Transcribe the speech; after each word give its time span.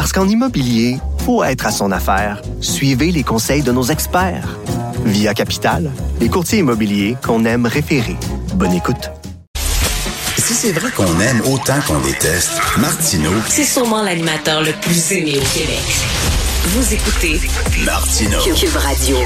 Parce 0.00 0.14
qu'en 0.14 0.26
immobilier, 0.26 0.96
faut 1.26 1.44
être 1.44 1.66
à 1.66 1.70
son 1.70 1.92
affaire. 1.92 2.40
Suivez 2.62 3.12
les 3.12 3.22
conseils 3.22 3.60
de 3.60 3.70
nos 3.70 3.82
experts. 3.82 4.56
Via 5.04 5.34
Capital, 5.34 5.90
les 6.22 6.30
courtiers 6.30 6.60
immobiliers 6.60 7.18
qu'on 7.22 7.44
aime 7.44 7.66
référer. 7.66 8.16
Bonne 8.54 8.72
écoute. 8.72 9.10
Si 10.38 10.54
c'est 10.54 10.72
vrai 10.72 10.90
qu'on 10.92 11.20
aime 11.20 11.42
autant 11.52 11.78
qu'on 11.86 12.00
déteste, 12.00 12.52
Martineau, 12.78 13.30
C'est 13.46 13.62
sûrement 13.62 14.02
l'animateur 14.02 14.62
le 14.62 14.72
plus 14.80 15.12
aimé 15.12 15.34
au 15.36 15.58
Québec. 15.58 15.84
Vous 16.64 16.94
écoutez 16.94 17.38
Martineau. 17.84 18.38
Cube 18.54 18.76
Radio. 18.76 19.16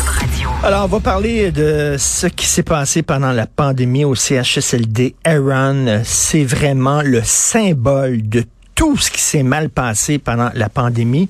Alors, 0.65 0.87
on 0.87 0.89
va 0.89 0.99
parler 0.99 1.53
de 1.53 1.95
ce 2.01 2.27
qui 2.27 2.47
s'est 2.47 2.65
passé 2.65 3.03
pendant 3.03 3.31
la 3.31 3.47
pandémie 3.47 4.05
au 4.05 4.17
CHSLD. 4.17 5.15
Aaron, 5.23 6.03
c'est 6.05 6.45
vraiment 6.45 7.01
le 7.01 7.23
symbole 7.23 8.29
de 8.29 8.45
tout 8.75 8.97
ce 8.97 9.11
qui 9.11 9.21
s'est 9.21 9.43
mal 9.43 9.71
passé 9.71 10.19
pendant 10.19 10.51
la 10.55 10.69
pandémie. 10.69 11.29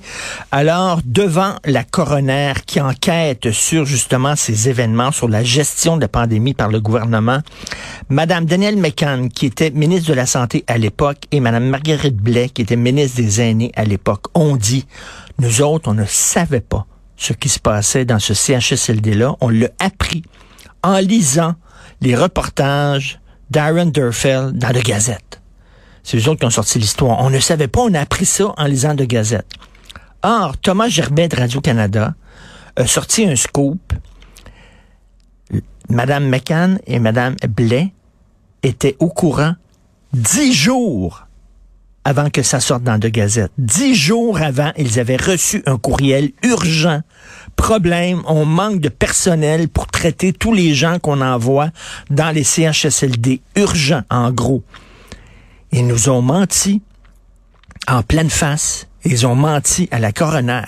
Alors, 0.51 0.99
devant 1.05 1.55
la 1.65 1.83
coroner 1.83 2.53
qui 2.65 2.81
enquête 2.81 3.51
sur 3.51 3.85
justement 3.85 4.35
ces 4.35 4.69
événements, 4.69 5.11
sur 5.11 5.27
la 5.27 5.43
gestion 5.43 5.95
de 5.97 6.01
la 6.01 6.07
pandémie 6.07 6.53
par 6.53 6.69
le 6.69 6.79
gouvernement, 6.79 7.39
Madame 8.09 8.45
Danielle 8.45 8.77
McCann, 8.77 9.29
qui 9.29 9.45
était 9.45 9.71
ministre 9.71 10.09
de 10.09 10.15
la 10.15 10.25
Santé 10.25 10.63
à 10.67 10.77
l'époque, 10.77 11.23
et 11.31 11.39
Madame 11.39 11.67
Marguerite 11.69 12.17
Blais, 12.17 12.49
qui 12.49 12.63
était 12.63 12.75
ministre 12.75 13.17
des 13.17 13.41
Aînés 13.41 13.71
à 13.75 13.83
l'époque, 13.83 14.25
ont 14.33 14.55
dit, 14.55 14.85
nous 15.39 15.61
autres, 15.61 15.89
on 15.89 15.93
ne 15.93 16.05
savait 16.05 16.61
pas 16.61 16.85
ce 17.17 17.33
qui 17.33 17.49
se 17.49 17.59
passait 17.59 18.05
dans 18.05 18.19
ce 18.19 18.33
CHSLD-là. 18.33 19.35
On 19.41 19.49
l'a 19.49 19.69
appris 19.79 20.23
en 20.83 20.97
lisant 20.97 21.55
les 22.01 22.15
reportages 22.15 23.19
d'Aaron 23.49 23.85
Durfeld 23.85 24.57
dans 24.57 24.69
la 24.69 24.81
Gazette. 24.81 25.41
C'est 26.05 26.17
eux 26.17 26.29
autres 26.29 26.39
qui 26.39 26.45
ont 26.45 26.51
sorti 26.51 26.77
l'histoire. 26.77 27.19
On 27.19 27.31
ne 27.31 27.39
savait 27.39 27.67
pas, 27.67 27.81
on 27.81 27.93
a 27.95 27.99
appris 27.99 28.27
ça 28.27 28.53
en 28.55 28.65
lisant 28.65 28.93
de 28.93 29.05
Gazette. 29.05 29.51
Or, 30.21 30.55
Thomas 30.55 30.87
Gerbet 30.87 31.27
de 31.27 31.35
Radio-Canada 31.35 32.13
a 32.75 32.87
sorti 32.87 33.25
un 33.25 33.35
scoop. 33.35 33.91
Madame 35.89 36.29
McCann 36.29 36.79
et 36.85 36.99
Madame 36.99 37.35
Blais 37.49 37.91
étaient 38.61 38.95
au 38.99 39.09
courant 39.09 39.55
dix 40.13 40.53
jours 40.53 41.25
avant 42.03 42.29
que 42.29 42.43
ça 42.43 42.59
sorte 42.59 42.83
dans 42.83 42.99
de 42.99 43.09
Gazette. 43.09 43.51
Dix 43.57 43.95
jours 43.95 44.39
avant, 44.39 44.71
ils 44.77 44.99
avaient 44.99 45.17
reçu 45.17 45.63
un 45.65 45.79
courriel 45.79 46.31
urgent. 46.43 47.01
Problème, 47.55 48.21
on 48.27 48.45
manque 48.45 48.79
de 48.79 48.89
personnel 48.89 49.69
pour 49.69 49.87
traiter 49.87 50.33
tous 50.33 50.53
les 50.53 50.75
gens 50.75 50.99
qu'on 50.99 51.21
envoie 51.21 51.71
dans 52.11 52.29
les 52.29 52.43
CHSLD. 52.43 53.41
Urgent, 53.55 54.03
en 54.11 54.31
gros. 54.31 54.63
Ils 55.77 55.85
nous 55.85 56.07
ont 56.07 56.21
menti 56.21 56.81
en 57.89 58.01
pleine 58.01 58.29
face. 58.29 58.87
Ils 59.03 59.27
ont 59.27 59.35
menti 59.35 59.89
à 59.91 59.99
la 59.99 60.13
coroner. 60.13 60.61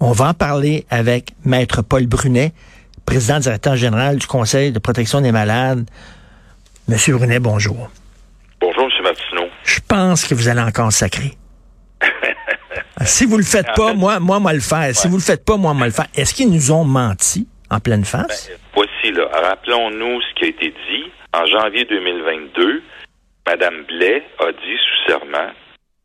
On 0.00 0.12
va 0.12 0.28
en 0.30 0.32
parler 0.32 0.86
avec 0.88 1.32
Maître 1.44 1.82
Paul 1.82 2.06
Brunet, 2.06 2.54
président 3.04 3.40
directeur 3.40 3.76
général 3.76 4.16
du 4.16 4.26
Conseil 4.26 4.72
de 4.72 4.78
protection 4.78 5.20
des 5.20 5.32
malades. 5.32 5.84
Monsieur 6.88 7.18
Brunet, 7.18 7.40
bonjour. 7.40 7.90
Bonjour, 8.62 8.84
M. 8.84 9.02
Martineau. 9.02 9.50
Je 9.64 9.80
pense 9.86 10.24
que 10.24 10.34
vous 10.34 10.48
allez 10.48 10.62
encore 10.62 10.90
sacrer. 10.92 11.36
si 13.04 13.26
vous 13.26 13.36
le 13.36 13.42
faites 13.42 13.68
pas, 13.76 13.92
moi, 13.92 14.18
moi, 14.18 14.40
moi 14.40 14.54
le 14.54 14.60
faire. 14.60 14.96
Si 14.96 15.08
vous 15.08 15.16
le 15.16 15.22
faites 15.22 15.44
pas, 15.44 15.58
moi, 15.58 15.74
moi 15.74 15.84
le 15.84 15.92
faire. 15.92 16.08
Est-ce 16.14 16.32
qu'ils 16.32 16.50
nous 16.50 16.72
ont 16.72 16.84
menti 16.84 17.46
en 17.68 17.80
pleine 17.80 18.06
face? 18.06 18.48
Ben, 18.48 18.56
voici, 18.76 19.12
là. 19.14 19.28
Rappelons-nous 19.30 20.22
ce 20.22 20.34
qui 20.36 20.44
a 20.46 20.48
été 20.48 20.68
dit. 20.88 21.04
En 21.34 21.44
janvier 21.44 21.84
2022, 21.84 22.82
Mme 23.46 23.82
Blais 23.84 24.22
a 24.38 24.52
dit 24.52 24.76
sous 24.76 25.10
serment 25.10 25.50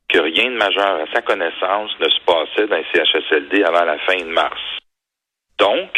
que 0.10 0.20
rien 0.20 0.52
de 0.52 0.58
majeur 0.58 1.02
à 1.02 1.14
sa 1.14 1.22
connaissance 1.22 1.92
ne 2.00 2.10
se 2.10 2.20
passait 2.26 2.68
dans 2.68 2.78
les 2.78 2.86
CHSLD 2.94 3.64
avant 3.64 3.86
la 3.86 3.98
fin 4.00 4.18
de 4.18 4.26
mars. 4.26 4.62
Donc, 5.58 5.90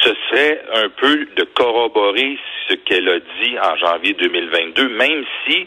ce 0.00 0.14
serait 0.28 0.62
un 0.74 0.88
peu 0.88 1.26
de 1.36 1.44
corroborer 1.54 2.38
ce 2.68 2.74
qu'elle 2.74 3.08
a 3.08 3.18
dit 3.18 3.58
en 3.58 3.76
janvier 3.76 4.14
2022, 4.14 4.88
même 4.88 5.24
si, 5.46 5.66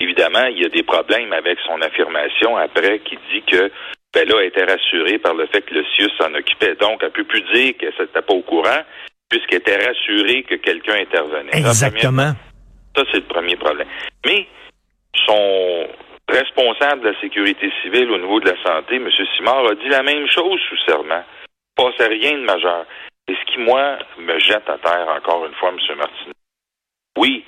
évidemment, 0.00 0.46
il 0.46 0.62
y 0.62 0.64
a 0.64 0.68
des 0.68 0.82
problèmes 0.82 1.32
avec 1.32 1.58
son 1.66 1.80
affirmation 1.82 2.56
après 2.56 3.00
qui 3.00 3.18
dit 3.32 3.42
que 3.42 3.70
ben 4.14 4.26
là, 4.26 4.36
elle 4.40 4.46
était 4.46 4.64
rassurée 4.64 5.18
par 5.18 5.34
le 5.34 5.46
fait 5.46 5.60
que 5.60 5.74
le 5.74 5.84
CIUS 5.84 6.10
s'en 6.18 6.32
occupait. 6.34 6.74
Donc, 6.76 7.00
elle 7.02 7.08
ne 7.08 7.12
peut 7.12 7.24
plus 7.24 7.42
dire 7.52 7.74
qu'elle 7.78 7.92
n'était 8.00 8.22
pas 8.22 8.32
au 8.32 8.40
courant, 8.40 8.82
puisqu'elle 9.28 9.58
était 9.58 9.86
rassurée 9.86 10.42
que 10.44 10.54
quelqu'un 10.54 10.94
intervenait. 10.94 11.50
Exactement. 11.52 12.32
Ça, 12.96 13.02
c'est 13.12 13.18
le 13.18 13.26
premier 13.26 13.56
problème. 13.56 13.88
Mais 14.24 14.46
son 15.26 15.86
responsable 16.28 17.02
de 17.02 17.08
la 17.10 17.20
sécurité 17.20 17.70
civile 17.82 18.10
au 18.10 18.18
niveau 18.18 18.40
de 18.40 18.50
la 18.50 18.62
santé, 18.62 18.96
M. 18.96 19.08
Simard, 19.36 19.66
a 19.66 19.74
dit 19.74 19.88
la 19.88 20.02
même 20.02 20.26
chose 20.28 20.60
sous 20.68 20.78
serment. 20.86 21.22
Il 21.78 21.84
ne 21.84 21.90
passait 21.90 22.08
rien 22.08 22.32
de 22.32 22.44
majeur. 22.44 22.86
Et 23.28 23.34
ce 23.34 23.52
qui, 23.52 23.58
moi, 23.58 23.98
me 24.18 24.38
jette 24.38 24.68
à 24.68 24.78
terre 24.78 25.08
encore 25.08 25.44
une 25.46 25.54
fois, 25.54 25.70
M. 25.70 25.96
Martin. 25.98 26.30
Oui, 27.18 27.44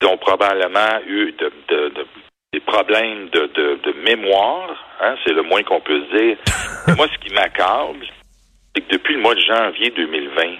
ils 0.00 0.06
ont 0.08 0.16
probablement 0.16 1.00
eu 1.06 1.32
de, 1.32 1.52
de, 1.68 1.88
de, 1.90 2.06
des 2.52 2.60
problèmes 2.60 3.28
de, 3.30 3.46
de 3.46 3.92
mémoire, 4.02 4.84
hein, 5.00 5.14
c'est 5.24 5.32
le 5.32 5.42
moins 5.42 5.62
qu'on 5.62 5.80
peut 5.80 6.00
dire. 6.16 6.36
Moi, 6.96 7.06
ce 7.08 7.18
qui 7.18 7.32
m'accable, 7.32 8.06
c'est 8.74 8.82
que 8.82 8.92
depuis 8.92 9.14
le 9.14 9.20
mois 9.20 9.34
de 9.34 9.40
janvier 9.40 9.90
2020, 9.90 10.56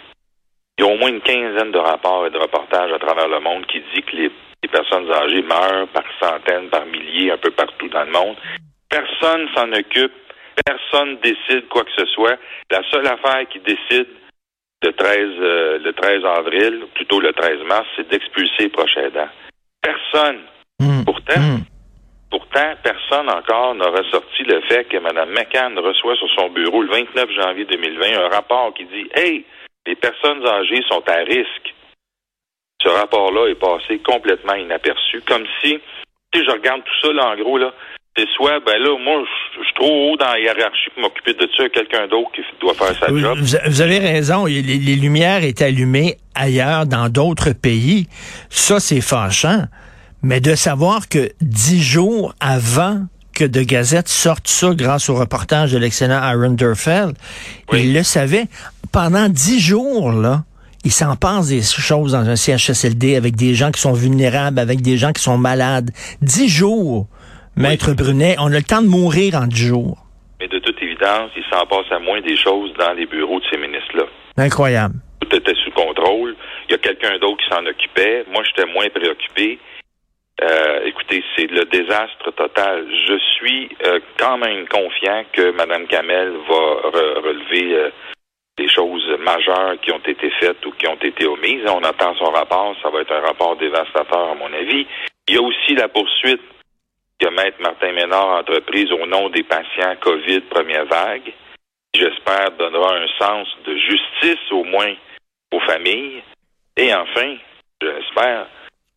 il 0.78 0.84
y 0.84 0.88
a 0.88 0.91
au 0.93 0.97
moins 0.97 1.09
une 1.10 1.21
quinzaine 1.21 1.72
de 1.72 1.78
rapports 1.78 2.27
et 2.27 2.31
de 2.31 2.38
reportages 2.38 2.93
à 2.93 2.99
travers 2.99 3.28
le 3.28 3.41
monde 3.41 3.66
qui 3.66 3.83
dit 3.94 4.03
que 4.03 4.16
les, 4.16 4.31
les 4.62 4.69
personnes 4.69 5.10
âgées 5.12 5.43
meurent 5.43 5.88
par 5.88 6.05
centaines, 6.21 6.69
par 6.69 6.87
milliers, 6.87 7.33
un 7.33 7.38
peu 7.38 7.50
partout 7.50 7.88
dans 7.88 8.05
le 8.05 8.10
monde. 8.12 8.37
Personne 8.88 9.49
s'en 9.55 9.71
occupe, 9.72 10.12
personne 10.65 11.19
décide 11.22 11.69
quoi 11.69 11.84
que 11.84 11.93
ce 11.97 12.06
soit. 12.06 12.37
La 12.71 12.82
seule 12.91 13.06
affaire 13.06 13.47
qui 13.50 13.61
décide 13.61 14.09
le 14.82 14.93
13, 14.93 15.16
euh, 15.19 15.78
le 15.78 15.93
13 15.93 16.25
avril, 16.25 16.87
plutôt 16.94 17.21
le 17.21 17.32
13 17.32 17.62
mars, 17.66 17.87
c'est 17.97 18.09
d'expulser 18.09 18.65
les 18.65 18.69
prochains 18.69 19.03
aidants. 19.03 19.28
Personne. 19.81 20.41
Mmh. 20.81 21.05
Pourtant, 21.05 21.41
Mmh. 21.41 21.65
pourtant, 22.31 22.75
personne 22.82 23.28
encore 23.31 23.75
n'a 23.75 23.88
ressorti 23.88 24.43
le 24.43 24.61
fait 24.62 24.84
que 24.84 24.97
Mme 24.97 25.31
McCann 25.31 25.78
reçoit 25.78 26.16
sur 26.16 26.28
son 26.31 26.49
bureau 26.50 26.82
le 26.82 26.88
29 26.88 27.31
janvier 27.31 27.65
2020 27.65 28.25
un 28.25 28.28
rapport 28.28 28.75
qui 28.75 28.84
dit 28.87 29.09
Hey, 29.15 29.44
les 29.87 29.97
personnes 29.97 30.44
âgées 30.47 30.82
sont 30.88 31.03
à 31.09 31.16
risque. 31.25 31.75
Ce 32.82 32.88
rapport-là 32.88 33.48
est 33.50 33.54
passé 33.60 33.98
complètement 34.04 34.54
inaperçu, 34.54 35.20
comme 35.26 35.44
si, 35.60 35.78
si 36.34 36.44
je 36.44 36.50
regarde 36.50 36.82
tout 36.84 37.06
ça, 37.06 37.12
là, 37.12 37.31
en 37.31 37.37
gros, 37.37 37.59
là, 37.59 37.72
c'est 38.16 38.28
soit, 38.37 38.60
ben 38.60 38.76
là, 38.78 38.98
moi, 38.98 39.25
je 39.56 39.65
suis 39.65 39.75
trop 39.75 40.12
haut 40.12 40.16
dans 40.16 40.26
la 40.32 40.38
hiérarchie 40.41 40.91
pour 40.94 41.03
m'occuper 41.03 41.32
de 41.34 41.48
ça, 41.56 41.69
quelqu'un 41.69 42.06
d'autre 42.09 42.31
qui 42.34 42.43
doit 42.60 42.75
faire 42.75 42.94
sa 42.98 43.06
Vous, 43.10 43.19
job. 43.20 43.38
vous- 43.38 43.56
vous 43.66 43.81
avez 43.81 43.98
raison. 43.98 44.44
Les, 44.47 44.60
les 44.62 44.97
lumières 44.97 45.44
étaient 45.44 45.65
allumées 45.66 46.16
ailleurs, 46.34 46.87
dans 46.87 47.09
d'autres 47.09 47.53
pays. 47.53 48.09
Ça, 48.50 48.81
c'est 48.81 49.00
fâchant. 49.00 49.62
Mais 50.22 50.41
de 50.41 50.54
savoir 50.54 51.09
que 51.09 51.31
dix 51.41 51.82
jours 51.82 52.34
avant 52.41 53.00
que 53.43 53.49
de 53.49 53.63
Gazette 53.63 54.07
sorte 54.09 54.47
ça 54.47 54.71
grâce 54.75 55.09
au 55.11 55.15
reportage 55.17 55.73
de 55.73 55.79
l'excellent 55.79 56.21
Aaron 56.23 56.50
Durfeld, 56.50 57.17
Oui. 57.73 57.81
il 57.85 57.94
le 57.94 58.05
savait. 58.05 58.44
Pendant 58.93 59.29
dix 59.29 59.59
jours, 59.61 60.12
là, 60.12 60.44
il 60.85 60.93
s'en 60.93 61.17
passe 61.17 61.49
des 61.49 61.62
choses 61.62 62.12
dans 62.12 62.29
un 62.29 62.37
CHSLD 62.37 63.17
avec 63.17 63.35
des 63.35 63.55
gens 63.55 63.73
qui 63.73 63.81
sont 63.81 63.94
vulnérables, 63.94 64.61
avec 64.61 64.81
des 64.81 64.97
gens 64.97 65.12
qui 65.12 65.23
sont 65.23 65.39
malades. 65.39 65.91
Dix 66.21 66.49
jours, 66.49 67.09
Maître 67.56 67.93
Brunet, 67.94 68.37
on 68.39 68.47
a 68.47 68.56
le 68.59 68.62
temps 68.62 68.83
de 68.83 68.87
mourir 68.89 69.35
en 69.35 69.47
dix 69.49 69.67
jours. 69.67 69.99
Mais 70.41 70.47
de 70.47 70.59
toute 70.61 70.81
évidence, 70.81 71.31
il 71.37 71.43
s'en 71.50 71.67
passe 71.67 71.91
à 71.91 71.99
moins 71.99 72.21
des 72.21 72.37
choses 72.37 72.71
dans 72.79 72.93
les 72.93 73.06
bureaux 73.06 73.41
de 73.41 73.45
ces 73.50 73.59
ministres-là. 73.59 74.05
Incroyable. 74.37 74.95
Tout 75.21 75.35
était 75.37 75.55
sous 75.65 75.71
contrôle. 75.73 76.37
Il 76.69 76.73
y 76.73 76.75
a 76.75 76.79
quelqu'un 76.79 77.19
d'autre 77.21 77.38
qui 77.43 77.49
s'en 77.55 77.65
occupait. 77.67 78.25
Moi, 78.33 78.43
j'étais 78.47 78.71
moins 78.73 78.87
préoccupé. 78.95 79.59
Euh, 80.43 80.81
écoutez, 80.87 81.23
c'est 81.37 81.49
le 81.50 81.65
désastre 81.67 82.33
total. 82.33 82.87
Je 83.06 83.17
suis 83.37 83.69
euh, 83.87 84.00
quand 84.19 84.39
même 84.39 84.67
confiant 84.67 85.25
que 85.33 85.53
Mme 85.53 85.87
Kamel 85.87 86.33
va 86.49 86.91
re- 86.91 87.21
relever 87.21 87.75
euh, 87.75 87.91
des 88.59 88.69
choses 88.69 89.06
majeures 89.21 89.81
qui 89.83 89.93
ont 89.93 90.03
été 90.05 90.31
faites 90.41 90.65
ou 90.67 90.73
qui 90.73 90.89
ont 90.89 90.99
été 91.00 91.27
omises. 91.27 91.65
On 91.69 91.85
attend 91.85 92.15
son 92.17 92.31
rapport. 92.33 92.75
Ça 92.83 92.91
va 92.91 93.03
être 93.03 93.12
un 93.12 93.21
rapport 93.21 93.56
dévastateur, 93.56 94.31
à 94.31 94.35
mon 94.35 94.53
avis. 94.53 94.87
Il 95.29 95.35
y 95.37 95.39
a 95.39 95.43
aussi 95.43 95.77
la 95.77 95.89
poursuite 95.89 96.43
que 97.21 97.29
Maître 97.29 97.61
Martin 97.61 97.93
Ménard 97.93 98.41
entreprise 98.41 98.91
au 98.91 99.06
nom 99.06 99.29
des 99.29 99.45
patients 99.45 99.95
COVID 100.00 100.41
première 100.50 100.87
vague. 100.87 101.33
J'espère 101.95 102.50
donnera 102.59 102.97
un 102.97 103.06
sens 103.19 103.47
de 103.65 103.77
justice 103.77 104.50
au 104.50 104.65
moins 104.65 104.95
aux 105.53 105.61
familles. 105.61 106.23
Et 106.77 106.93
enfin, 106.93 107.37
j'espère, 107.81 108.47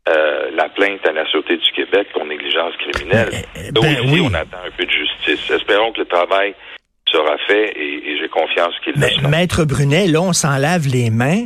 euh, 0.07 0.51
la 0.55 0.69
plainte 0.69 1.05
à 1.07 1.11
la 1.11 1.25
Sûreté 1.27 1.57
du 1.57 1.71
Québec 1.75 2.07
pour 2.13 2.25
négligence 2.25 2.73
criminelle. 2.77 3.29
Ben, 3.55 3.63
Là 3.65 3.81
ben 3.81 4.11
oui. 4.11 4.21
on 4.23 4.33
attend 4.33 4.57
un 4.65 4.71
peu 4.77 4.85
de 4.85 4.91
justice. 4.91 5.49
Espérons 5.49 5.91
que 5.93 5.99
le 5.99 6.05
travail 6.05 6.53
sera 7.11 7.37
fait 7.47 7.73
et, 7.75 8.11
et 8.11 8.17
j'ai 8.19 8.29
confiance 8.29 8.73
qu'il 8.83 8.93
le 9.01 9.07
sera. 9.09 9.27
Maître 9.27 9.63
Brunet, 9.65 10.07
là, 10.07 10.21
on 10.21 10.33
s'en 10.33 10.57
lave 10.57 10.87
les 10.87 11.09
mains 11.09 11.45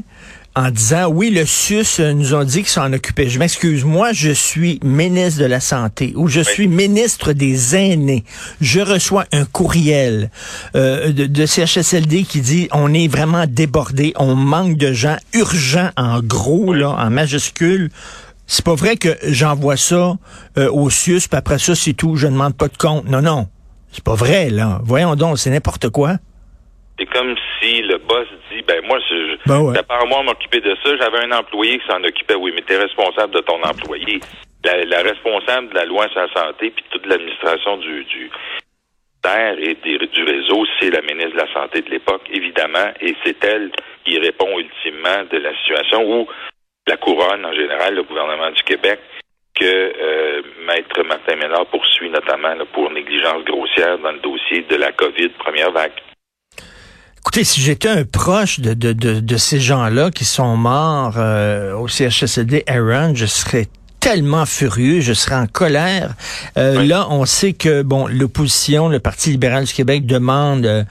en 0.55 0.71
disant, 0.71 1.07
oui, 1.07 1.29
le 1.29 1.45
SUS 1.45 1.99
euh, 1.99 2.11
nous 2.13 2.33
ont 2.33 2.43
dit 2.43 2.59
qu'ils 2.59 2.67
s'en 2.67 2.91
occupaient. 2.91 3.29
Je 3.29 3.39
m'excuse, 3.39 3.85
moi, 3.85 4.11
je 4.11 4.31
suis 4.31 4.79
ministre 4.83 5.39
de 5.39 5.45
la 5.45 5.59
Santé 5.59 6.11
ou 6.15 6.27
je 6.27 6.41
suis 6.41 6.67
ministre 6.67 7.33
des 7.33 7.75
aînés. 7.77 8.23
Je 8.59 8.81
reçois 8.81 9.25
un 9.31 9.45
courriel 9.45 10.31
euh, 10.75 11.11
de, 11.11 11.27
de 11.27 11.45
CHSLD 11.45 12.23
qui 12.23 12.41
dit, 12.41 12.67
on 12.73 12.93
est 12.93 13.07
vraiment 13.07 13.45
débordé, 13.47 14.11
on 14.17 14.35
manque 14.35 14.75
de 14.75 14.91
gens, 14.91 15.17
urgent 15.33 15.91
en 15.95 16.19
gros, 16.19 16.73
là, 16.73 16.89
en 16.89 17.09
majuscule. 17.09 17.89
C'est 18.51 18.65
pas 18.65 18.73
vrai 18.73 18.97
que 18.97 19.09
j'envoie 19.31 19.77
ça 19.77 20.13
euh, 20.57 20.69
au 20.71 20.89
SUS, 20.89 21.27
puis 21.27 21.37
après 21.37 21.59
ça, 21.59 21.75
c'est 21.75 21.93
tout, 21.93 22.15
je 22.15 22.25
ne 22.25 22.31
demande 22.33 22.57
pas 22.57 22.67
de 22.67 22.77
compte. 22.77 23.05
Non, 23.05 23.21
non. 23.21 23.45
C'est 23.91 24.03
pas 24.03 24.15
vrai, 24.15 24.49
là. 24.49 24.79
Voyons 24.83 25.15
donc, 25.15 25.37
c'est 25.37 25.51
n'importe 25.51 25.89
quoi. 25.89 26.13
C'est 26.97 27.05
comme 27.05 27.35
si 27.61 27.81
le 27.83 27.97
boss 27.99 28.27
dit, 28.51 28.61
ben 28.67 28.81
moi, 28.87 28.97
je, 29.07 29.37
Ben 29.47 29.59
ouais. 29.61 29.73
c'est 29.75 29.87
pas 29.87 29.99
à 30.01 30.05
moi 30.05 30.23
m'occuper 30.23 30.61
de 30.61 30.75
ça. 30.83 30.97
J'avais 30.97 31.23
un 31.25 31.31
employé 31.37 31.77
qui 31.79 31.85
s'en 31.87 32.03
occupait. 32.03 32.35
Oui, 32.35 32.51
mais 32.55 32.63
tu 32.65 32.73
es 32.73 32.77
responsable 32.77 33.33
de 33.35 33.39
ton 33.41 33.61
employé. 33.63 34.19
La, 34.65 34.83
la 34.83 35.01
responsable 35.03 35.69
de 35.69 35.75
la 35.75 35.85
loi 35.85 36.07
sur 36.09 36.19
la 36.19 36.27
santé 36.33 36.71
puis 36.75 36.83
toute 36.91 37.05
l'administration 37.05 37.77
du, 37.77 38.03
du 38.05 38.29
terre 39.21 39.55
et 39.59 39.77
des- 39.83 40.07
du 40.07 40.23
réseau, 40.23 40.65
c'est 40.79 40.89
la 40.89 41.01
ministre 41.01 41.33
de 41.33 41.37
la 41.37 41.53
Santé 41.53 41.81
de 41.81 41.89
l'époque, 41.89 42.23
évidemment, 42.31 42.91
et 43.01 43.15
c'est 43.23 43.41
elle 43.43 43.71
qui 44.05 44.17
répond 44.19 44.49
ultimement 44.59 45.23
de 45.31 45.37
la 45.37 45.55
situation 45.59 46.03
où 46.03 46.27
la 46.89 46.97
couronne, 46.97 47.45
en 47.45 47.53
général, 47.53 47.95
le 47.95 48.03
gouvernement 48.03 48.51
du 48.51 48.63
Québec, 48.63 48.99
que 49.55 49.65
euh, 49.65 50.41
Maître 50.65 51.03
Martin 51.07 51.35
Ménard 51.35 51.65
poursuit 51.67 52.09
notamment 52.09 52.53
pour 52.73 52.91
négligence 52.91 53.43
grossière 53.45 53.99
dans 53.99 54.11
le 54.11 54.19
dossier 54.19 54.65
de 54.69 54.75
la 54.75 54.91
COVID 54.91 55.29
première 55.39 55.71
vague. 55.71 55.91
Écoutez, 57.17 57.43
si 57.43 57.61
j'étais 57.61 57.89
un 57.89 58.05
proche 58.05 58.59
de 58.59 59.37
ces 59.37 59.59
gens-là 59.59 60.09
qui 60.09 60.25
sont 60.25 60.55
morts 60.55 61.17
euh, 61.17 61.73
au 61.73 61.87
CHSLD 61.87 62.63
Aaron, 62.65 63.13
je 63.13 63.25
serais 63.25 63.65
tellement 63.99 64.45
furieux, 64.45 65.01
je 65.01 65.13
serais 65.13 65.35
en 65.35 65.47
colère. 65.47 66.11
Euh, 66.57 66.77
Oui. 66.79 66.87
Là, 66.87 67.07
on 67.09 67.25
sait 67.25 67.53
que 67.53 67.81
bon, 67.81 68.07
l'opposition, 68.07 68.87
le 68.89 68.99
Parti 68.99 69.29
libéral 69.31 69.65
du 69.65 69.73
Québec 69.73 70.05
demande 70.05 70.65
euh, 70.65 70.83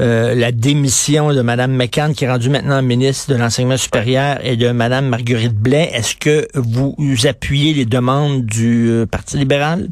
euh, 0.00 0.34
la 0.34 0.52
démission 0.52 1.32
de 1.32 1.40
Mme 1.42 1.72
McCann, 1.76 2.14
qui 2.14 2.24
est 2.24 2.30
rendue 2.30 2.50
maintenant 2.50 2.82
ministre 2.82 3.32
de 3.32 3.38
l'enseignement 3.38 3.76
supérieur, 3.76 4.38
et 4.44 4.56
de 4.56 4.70
Mme 4.70 5.08
Marguerite 5.08 5.54
Blais. 5.54 5.90
Est-ce 5.94 6.16
que 6.16 6.46
vous 6.54 6.94
appuyez 7.26 7.74
les 7.74 7.84
demandes 7.84 8.44
du 8.46 8.88
euh, 8.90 9.06
Parti 9.06 9.36
libéral? 9.36 9.88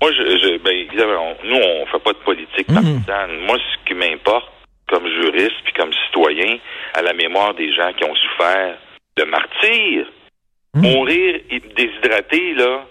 Moi, 0.00 0.10
je, 0.12 0.22
je 0.36 0.62
ben, 0.62 0.72
évidemment, 0.72 1.32
on- 1.32 1.48
nous, 1.48 1.56
on 1.56 1.86
fait 1.86 2.02
pas 2.04 2.12
de 2.12 2.24
politique 2.24 2.68
Mhm. 2.68 2.74
partisane. 2.74 3.30
Moi, 3.46 3.56
ce 3.58 3.88
qui 3.88 3.94
m'importe, 3.94 4.46
comme 4.88 5.04
juriste 5.08 5.56
puis 5.64 5.72
comme 5.76 5.90
citoyen, 6.06 6.56
à 6.94 7.02
la 7.02 7.12
mémoire 7.14 7.54
des 7.54 7.72
gens 7.74 7.90
qui 7.96 8.04
ont 8.04 8.14
souffert 8.14 8.76
de 9.16 9.24
martyrs, 9.24 10.06
Mhm. 10.74 10.82
mourir 10.82 11.40
déshydraté, 11.76 12.54
là, 12.54 12.86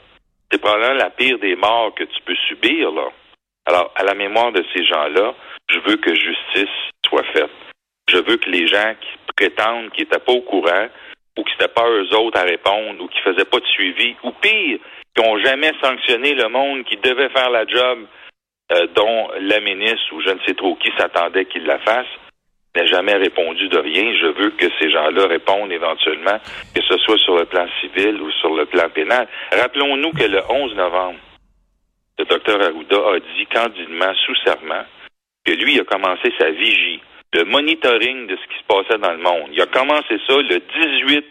c'est 0.52 0.60
probablement 0.60 0.94
la 0.94 1.10
pire 1.10 1.38
des 1.40 1.56
morts 1.56 1.94
que 1.96 2.04
tu 2.04 2.22
peux 2.26 2.36
subir, 2.48 2.92
là. 2.92 3.10
Alors, 3.66 3.92
à 3.96 4.04
la 4.04 4.14
mémoire 4.14 4.52
de 4.52 4.64
ces 4.74 4.86
gens-là, 4.86 5.34
je 5.70 5.80
veux 5.80 5.98
que 5.98 6.14
justice 6.14 6.76
soit 7.08 7.24
faite. 7.34 7.50
Je 8.10 8.18
veux 8.18 8.38
que 8.38 8.50
les 8.50 8.68
gens 8.68 8.94
qui 9.00 9.34
prétendent 9.36 9.90
qu'ils 9.92 10.04
n'étaient 10.04 10.20
pas 10.20 10.34
au 10.34 10.42
courant 10.42 10.88
ou 11.38 11.44
qui 11.44 11.52
n'étaient 11.54 11.74
pas 11.74 11.90
eux 11.90 12.16
autres 12.16 12.40
à 12.40 12.44
répondre 12.44 13.02
ou 13.02 13.08
qui 13.08 13.20
faisaient 13.22 13.46
pas 13.46 13.60
de 13.60 13.66
suivi, 13.66 14.16
ou 14.24 14.32
pire, 14.32 14.80
qui 15.16 15.24
n'ont 15.24 15.40
jamais 15.40 15.72
sanctionné 15.82 16.34
le 16.34 16.50
monde 16.50 16.84
qui 16.84 16.98
devait 16.98 17.30
faire 17.30 17.50
la 17.50 17.66
job 17.66 18.06
euh, 18.72 18.88
dont 18.96 19.30
la 19.40 19.60
ministre 19.60 20.14
ou 20.14 20.22
je 20.22 20.30
ne 20.30 20.40
sais 20.46 20.54
trop 20.54 20.76
qui 20.76 20.92
s'attendait 20.98 21.46
qu'il 21.46 21.66
la 21.66 21.80
fasse, 21.80 22.08
n'a 22.76 22.86
jamais 22.86 23.14
répondu 23.14 23.68
de 23.68 23.78
rien. 23.78 24.14
Je 24.20 24.28
veux 24.28 24.50
que 24.52 24.66
ces 24.80 24.90
gens-là 24.90 25.28
répondent 25.28 25.72
éventuellement, 25.72 26.40
que 26.74 26.82
ce 26.82 26.98
soit 26.98 27.20
sur 27.20 27.38
le 27.38 27.46
plan 27.46 27.68
civil 27.82 28.22
ou 28.22 28.32
sur 28.32 28.56
le 28.56 28.66
plan 28.66 28.90
pénal. 28.90 29.28
Rappelons-nous 29.52 30.12
que 30.12 30.24
le 30.24 30.42
11 30.50 30.76
novembre, 30.76 31.20
le 32.18 32.26
docteur 32.26 32.62
Arruda 32.62 32.98
a 32.98 33.20
dit 33.20 33.46
candidement, 33.48 34.14
sous 34.26 34.36
serment, 34.44 34.84
que 35.46 35.52
lui 35.52 35.80
a 35.80 35.84
commencé 35.84 36.32
sa 36.40 36.50
vigie, 36.52 37.02
le 37.34 37.46
monitoring 37.46 38.28
de 38.28 38.36
ce 38.36 38.48
qui 38.48 38.60
se 38.60 38.68
passait 38.68 39.00
dans 39.00 39.12
le 39.12 39.18
monde. 39.18 39.50
Il 39.52 39.62
a 39.62 39.66
commencé 39.68 40.20
ça 40.28 40.38
le 40.38 40.60
18 40.60 41.26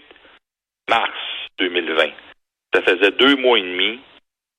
mars 0.91 1.11
2020. 1.59 2.05
Ça 2.75 2.83
faisait 2.83 3.13
deux 3.13 3.37
mois 3.37 3.59
et 3.59 3.63
demi. 3.63 4.01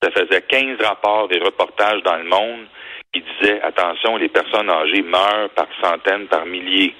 Ça 0.02 0.12
faisait 0.12 0.42
15 0.42 0.82
rapports 0.82 1.30
et 1.32 1.40
reportages 1.40 2.02
dans 2.04 2.18
le 2.18 2.26
monde 2.26 2.68
qui 3.14 3.22
disaient, 3.22 3.62
attention, 3.62 4.18
les 4.18 4.30
personnes 4.30 4.70
âgées 4.70 5.04
meurent 5.04 5.50
par 5.56 5.68
centaines, 5.82 6.28
par 6.28 6.46
milliers. 6.46 6.96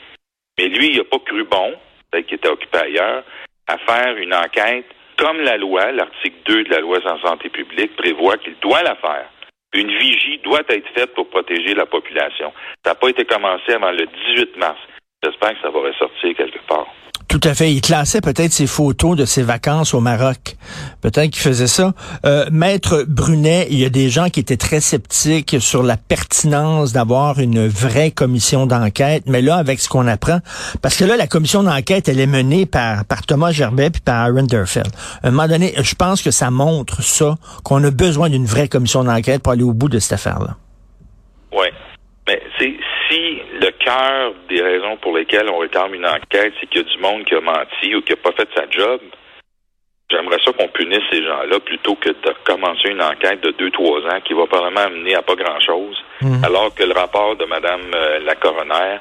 Mais 0.58 0.68
lui, 0.68 0.90
il 0.92 0.98
n'a 0.98 1.04
pas 1.04 1.20
cru 1.20 1.44
bon, 1.44 1.74
peut-être 2.12 2.28
qu'il 2.28 2.38
était 2.38 2.50
occupé 2.50 2.78
ailleurs, 2.78 3.24
à 3.68 3.78
faire 3.80 4.16
une 4.18 4.34
enquête 4.34 4.86
comme 5.18 5.42
la 5.42 5.58
loi, 5.58 5.92
l'article 5.92 6.38
2 6.46 6.64
de 6.66 6.70
la 6.70 6.80
loi 6.80 7.00
sur 7.02 7.16
la 7.16 7.22
santé 7.22 7.50
publique 7.50 7.96
prévoit 7.96 8.38
qu'il 8.38 8.56
doit 8.62 8.84
la 8.84 8.96
faire. 8.96 9.30
Une 9.74 9.90
vigie 9.98 10.40
doit 10.44 10.62
être 10.70 10.88
faite 10.94 11.14
pour 11.16 11.30
protéger 11.30 11.74
la 11.74 11.86
population. 11.86 12.54
Ça 12.84 12.92
n'a 12.92 12.96
pas 12.96 13.10
été 13.10 13.26
commencé 13.26 13.74
avant 13.74 13.92
le 13.92 14.06
18 14.36 14.58
mars. 14.58 14.80
J'espère 15.24 15.54
que 15.54 15.62
ça 15.62 15.70
va 15.70 15.80
ressortir 15.80 16.36
quelque 16.36 16.60
part. 16.68 16.88
Tout 17.28 17.40
à 17.44 17.54
fait. 17.54 17.72
Il 17.72 17.82
classait 17.82 18.22
peut-être 18.22 18.52
ses 18.52 18.68
photos 18.68 19.18
de 19.18 19.26
ses 19.26 19.44
vacances 19.44 19.94
au 19.94 20.00
Maroc. 20.00 20.56
Peut-être 21.02 21.32
qu'il 21.32 21.42
faisait 21.42 21.68
ça. 21.68 21.94
Euh, 22.26 22.46
Maître 22.52 23.06
Brunet, 23.08 23.68
il 23.70 23.80
y 23.80 23.86
a 23.86 23.90
des 23.90 24.10
gens 24.10 24.30
qui 24.30 24.40
étaient 24.40 24.58
très 24.58 24.80
sceptiques 24.82 25.58
sur 25.60 25.84
la 25.84 25.98
pertinence 25.98 26.94
d'avoir 26.94 27.40
une 27.40 27.68
vraie 27.68 28.12
commission 28.12 28.66
d'enquête. 28.66 29.24
Mais 29.28 29.42
là, 29.42 29.56
avec 29.56 29.80
ce 29.80 29.90
qu'on 29.90 30.08
apprend, 30.08 30.40
parce 30.82 30.96
que 30.96 31.06
là, 31.06 31.18
la 31.18 31.28
commission 31.28 31.64
d'enquête, 31.64 32.08
elle 32.10 32.20
est 32.20 32.28
menée 32.28 32.66
par, 32.66 33.04
Thomas 33.28 33.52
Gerbet 33.52 33.90
puis 33.90 34.02
par 34.02 34.16
Aaron 34.26 34.44
Derfeld. 34.44 34.92
À 35.24 35.28
un 35.28 35.32
moment 35.32 35.48
donné, 35.48 35.74
je 35.78 35.96
pense 35.96 36.22
que 36.22 36.32
ça 36.32 36.52
montre 36.52 37.02
ça, 37.02 37.38
qu'on 37.64 37.84
a 37.84 37.92
besoin 37.92 38.30
d'une 38.30 38.46
vraie 38.46 38.68
commission 38.68 39.04
d'enquête 39.04 39.42
pour 39.42 39.54
aller 39.54 39.64
au 39.64 39.74
bout 39.74 39.90
de 39.90 40.00
cette 40.00 40.14
affaire-là. 40.14 40.56
Oui. 41.52 41.68
Mais 42.28 42.42
c'est 42.58 42.74
si 43.10 43.42
cœur 43.84 44.34
des 44.50 44.62
raisons 44.62 44.98
pour 45.02 45.18
lesquelles 45.18 45.50
on 45.50 45.58
réclame 45.60 45.94
une 45.94 46.06
enquête, 46.06 46.54
c'est 46.60 46.68
qu'il 46.70 46.82
y 46.82 46.86
a 46.86 46.90
du 46.96 46.98
monde 47.02 47.24
qui 47.26 47.36
a 47.36 47.42
menti 47.42 47.96
ou 47.96 48.02
qui 48.02 48.12
n'a 48.12 48.18
pas 48.18 48.32
fait 48.32 48.48
sa 48.56 48.70
job, 48.70 49.00
j'aimerais 50.12 50.38
ça 50.46 50.52
qu'on 50.54 50.68
punisse 50.68 51.04
ces 51.12 51.24
gens-là 51.24 51.60
plutôt 51.60 51.96
que 51.96 52.10
de 52.10 52.34
commencer 52.46 52.90
une 52.90 53.02
enquête 53.02 53.42
de 53.44 53.52
deux, 53.52 53.72
trois 53.72 54.00
ans 54.02 54.20
qui 54.26 54.34
va 54.34 54.46
probablement 54.46 54.82
amener 54.82 55.16
à 55.16 55.22
pas 55.22 55.36
grand-chose, 55.36 55.98
Mhm. 56.22 56.44
alors 56.44 56.74
que 56.76 56.84
le 56.84 56.94
rapport 56.94 57.36
de 57.36 57.46
Mme 57.46 57.82
euh, 57.96 58.20
la 58.26 58.36
coroner, 58.36 58.98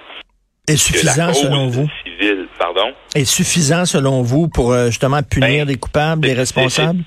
Est 0.68 0.76
suffisant 0.76 1.32
selon 1.32 1.66
vous? 1.68 1.88
civile, 2.04 2.46
pardon, 2.58 2.92
Est 3.14 3.24
suffisant 3.24 3.84
selon 3.84 4.22
vous 4.22 4.48
pour 4.48 4.72
euh, 4.72 4.86
justement 4.86 5.20
punir 5.22 5.64
Ben, 5.66 5.72
des 5.72 5.76
coupables, 5.78 6.22
des 6.22 6.34
responsables? 6.34 7.00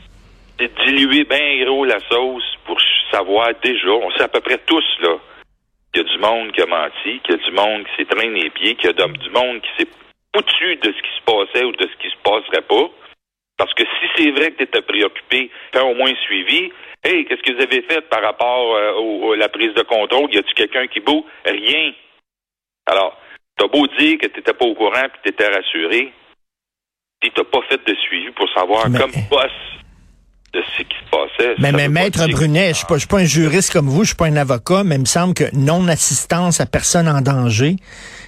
c'est 0.60 0.72
diluer 0.86 1.24
bien 1.25 1.65
gros 1.65 1.84
la 1.86 2.00
sauce 2.10 2.44
pour 2.65 2.77
savoir 3.12 3.50
déjà, 3.63 3.89
on 3.89 4.12
sait 4.12 4.24
à 4.24 4.27
peu 4.27 4.41
près 4.41 4.58
tous, 4.65 4.84
là, 5.01 5.15
qu'il 5.95 6.05
y 6.05 6.09
a 6.09 6.13
du 6.13 6.19
monde 6.19 6.51
qui 6.51 6.61
a 6.61 6.65
menti, 6.65 7.19
qu'il 7.23 7.35
y 7.35 7.39
a 7.39 7.49
du 7.49 7.51
monde 7.51 7.85
qui 7.85 7.95
s'est 7.95 8.05
traîné 8.09 8.41
les 8.43 8.49
pieds, 8.49 8.75
qu'il 8.75 8.85
y 8.85 9.01
a 9.01 9.07
du 9.07 9.29
monde 9.29 9.61
qui 9.61 9.69
s'est 9.77 9.89
foutu 10.35 10.75
de 10.75 10.91
ce 10.91 11.01
qui 11.01 11.15
se 11.17 11.23
passait 11.23 11.63
ou 11.65 11.71
de 11.71 11.87
ce 11.87 11.95
qui 12.01 12.09
se 12.09 12.17
passerait 12.23 12.61
pas. 12.63 12.89
Parce 13.57 13.73
que 13.73 13.83
si 13.83 14.07
c'est 14.17 14.31
vrai 14.31 14.51
que 14.51 14.57
tu 14.57 14.63
étais 14.63 14.81
préoccupé, 14.81 15.49
fais 15.73 15.79
au 15.81 15.95
moins 15.95 16.13
suivi. 16.25 16.71
Hey, 17.03 17.23
qu'est-ce 17.25 17.41
que 17.41 17.53
vous 17.53 17.61
avez 17.63 17.81
fait 17.83 18.01
par 18.09 18.21
rapport 18.21 18.75
euh, 18.75 18.93
au- 18.95 19.31
à 19.33 19.37
la 19.37 19.47
prise 19.47 19.73
de 19.73 19.83
contrôle? 19.83 20.33
Y 20.33 20.39
a-tu 20.39 20.53
quelqu'un 20.55 20.87
qui 20.87 20.99
boue? 20.99 21.25
Rien. 21.45 21.93
Alors, 22.87 23.17
t'as 23.57 23.67
beau 23.67 23.87
dire 23.87 24.17
que 24.17 24.27
t'étais 24.27 24.53
pas 24.53 24.65
au 24.65 24.75
courant 24.75 25.07
puis 25.13 25.21
t'étais 25.23 25.47
rassuré, 25.47 26.11
si 27.23 27.31
t'as 27.31 27.43
pas 27.45 27.61
fait 27.69 27.81
de 27.87 27.95
suivi 27.95 28.31
pour 28.31 28.49
savoir 28.53 28.89
Mais- 28.89 28.99
comme 28.99 29.11
boss 29.29 29.51
de 30.55 30.62
ce 30.77 30.83
qui 30.83 30.95
se 31.03 31.09
passait. 31.12 31.55
Mais, 31.59 31.71
mais 31.71 31.89
maître 31.89 32.27
Brunet, 32.27 32.69
je 32.69 32.77
suis 32.77 32.85
pas, 32.85 32.95
je 32.95 33.00
suis 33.00 33.07
pas 33.07 33.19
un 33.19 33.25
juriste 33.25 33.71
comme 33.71 33.88
vous, 33.88 34.03
je 34.03 34.09
suis 34.09 34.15
pas 34.15 34.27
un 34.27 34.38
avocat, 34.38 34.83
mais 34.83 34.95
il 34.95 35.01
me 35.01 35.05
semble 35.05 35.33
que 35.33 35.43
non-assistance 35.53 36.62
à 36.62 36.65
personne 36.65 37.07
en 37.07 37.21
danger, 37.21 37.75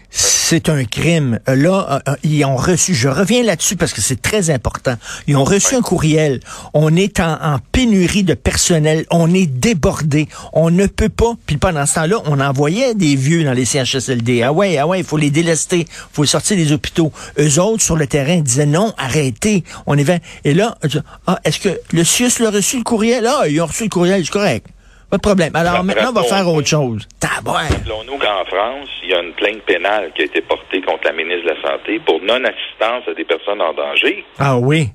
c'est 0.10 0.70
un 0.70 0.86
crime. 0.86 1.40
Euh, 1.50 1.56
Là, 1.56 2.02
euh, 2.08 2.12
euh, 2.12 2.16
ils 2.24 2.46
ont 2.46 2.56
reçu, 2.56 2.94
je 2.96 3.10
reviens 3.10 3.44
là-dessus 3.44 3.76
parce 3.76 3.92
que 3.94 4.02
c'est 4.02 4.22
très 4.22 4.50
important. 4.50 4.96
Ils 5.28 5.36
ont 5.36 5.44
reçu 5.44 5.76
un 5.76 5.82
courriel. 5.82 6.40
On 6.74 6.96
est 6.96 7.20
en, 7.20 7.34
en 7.42 7.60
pénurie 7.72 8.24
de 8.24 8.34
personnel. 8.34 9.06
On 9.12 9.34
est 9.34 9.46
débordé. 9.48 10.28
On 10.54 10.70
ne 10.70 10.86
peut 10.88 11.10
pas. 11.10 11.34
Puis 11.46 11.58
pendant 11.58 11.86
ce 11.86 11.96
temps-là, 11.96 12.18
on 12.26 12.40
envoyait 12.40 12.94
des 12.96 13.16
vieux 13.16 13.44
dans 13.44 13.52
les 13.54 13.66
CHSLD. 13.66 14.44
Ah 14.44 14.54
ouais, 14.54 14.78
ah 14.78 14.88
ouais, 14.88 15.00
il 15.00 15.06
faut 15.06 15.18
les 15.18 15.30
délester. 15.32 15.80
Il 15.80 15.86
faut 16.14 16.22
les 16.24 16.28
sortir 16.30 16.56
des 16.56 16.72
hôpitaux. 16.72 17.12
Eux 17.40 17.60
autres, 17.60 17.84
sur 17.84 17.98
le 17.98 18.08
terrain, 18.08 18.40
disaient 18.40 18.66
non, 18.66 18.94
arrêtez. 18.98 19.64
On 19.88 19.98
est 19.98 20.04
va- 20.04 20.20
Et 20.46 20.54
là, 20.54 20.78
ah, 21.26 21.40
est-ce 21.44 21.60
que 21.60 21.80
le 21.92 22.04
CIUS 22.04 22.40
l'a 22.40 22.52
reçu 22.52 22.78
le 22.78 22.84
courriel? 22.84 23.28
Ah, 23.28 23.48
ils 23.50 23.60
ont 23.62 23.66
reçu 23.66 23.84
le 23.84 23.90
courriel, 23.90 24.24
c'est 24.24 24.32
correct. 24.32 24.68
Pas 25.10 25.18
de 25.18 25.22
problème. 25.22 25.56
Alors 25.56 25.84
maintenant, 25.84 26.10
on 26.10 26.20
va 26.20 26.24
faire 26.24 26.48
autre 26.48 26.68
chose. 26.68 27.08
Rappelons-nous 27.24 28.18
qu'en 28.18 28.46
France, 28.46 28.90
il 29.04 29.10
y 29.10 29.14
a 29.14 29.22
une 29.22 29.34
plainte 29.34 29.62
pénale 29.64 30.12
qui 30.14 30.24
a 30.24 30.26
été 30.26 30.42
portée 30.42 30.82
contre 30.82 31.06
la 31.06 31.14
ministre 31.14 31.44
de 31.44 31.56
la 31.56 31.62
Santé 31.62 32.00
pour 32.00 32.22
non-assistance 32.22 33.08
à 33.08 33.14
des 33.14 33.24
personnes 33.24 33.62
en 33.62 33.74
danger. 33.74 34.26
Ah 34.38 34.58
oui. 34.58 34.90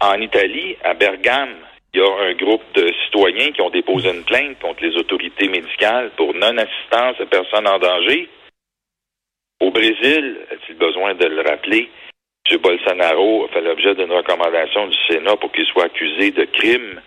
En 0.00 0.20
Italie, 0.20 0.76
à 0.84 0.94
Bergame, 0.94 1.56
il 1.92 2.00
y 2.00 2.02
a 2.02 2.28
un 2.30 2.34
groupe 2.34 2.62
de 2.74 2.90
citoyens 3.04 3.50
qui 3.52 3.60
ont 3.60 3.70
déposé 3.70 4.10
une 4.10 4.24
plainte 4.24 4.58
contre 4.60 4.84
les 4.84 4.96
autorités 4.96 5.48
médicales 5.48 6.10
pour 6.16 6.32
non-assistance 6.34 7.20
à 7.20 7.26
personnes 7.26 7.66
en 7.66 7.78
danger. 7.78 8.28
Au 9.60 9.70
Brésil, 9.70 10.38
a-t-il 10.52 10.76
besoin 10.76 11.14
de 11.14 11.26
le 11.26 11.42
rappeler, 11.42 11.90
M. 12.50 12.58
Bolsonaro 12.58 13.46
a 13.46 13.48
fait 13.48 13.62
l'objet 13.62 13.94
d'une 13.94 14.12
recommandation 14.12 14.86
du 14.86 14.96
Sénat 15.08 15.36
pour 15.36 15.50
qu'il 15.52 15.64
soit 15.66 15.86
accusé 15.86 16.30
de 16.30 16.44
crime 16.44 17.00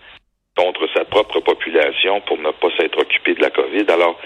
contre 0.58 0.88
sa 0.92 1.04
propre 1.04 1.38
population 1.40 2.20
pour 2.22 2.36
ne 2.38 2.50
pas 2.50 2.68
s'être 2.76 2.98
occupé 2.98 3.34
de 3.34 3.42
la 3.42 3.50
COVID. 3.50 3.86
Alors, 3.88 4.18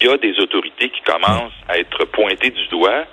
il 0.00 0.06
y 0.06 0.10
a 0.10 0.16
des 0.18 0.38
autorités 0.38 0.90
qui 0.90 1.00
commencent 1.00 1.56
à 1.68 1.78
être 1.78 2.04
pointées 2.12 2.50
du 2.50 2.66
doigt. 2.68 3.04